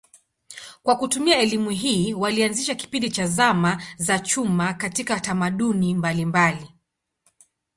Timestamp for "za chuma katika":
3.97-5.19